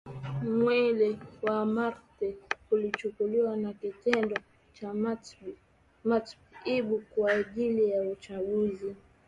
Mwili 0.43 1.19
wa 1.41 1.65
Magreth 1.65 2.43
ulichukuliwa 2.71 3.57
na 3.57 3.73
kitengo 3.73 4.35
cha 4.73 4.93
matab 4.93 6.25
ibu 6.65 7.03
kwaajili 7.15 7.89
ya 7.89 8.01
uchunguzi 8.01 8.95